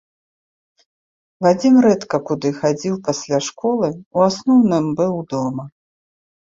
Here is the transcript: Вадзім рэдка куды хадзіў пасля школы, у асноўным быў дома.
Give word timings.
Вадзім 1.47 1.75
рэдка 1.87 2.17
куды 2.31 2.49
хадзіў 2.59 2.95
пасля 3.09 3.37
школы, 3.51 3.87
у 4.19 4.29
асноўным 4.31 4.85
быў 5.03 5.13
дома. 5.37 5.63